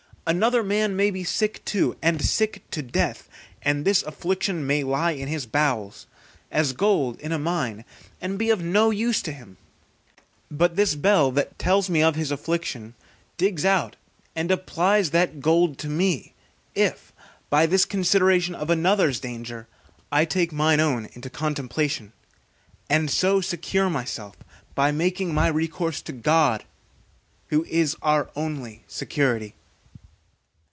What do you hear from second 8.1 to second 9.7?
and be of no use to him;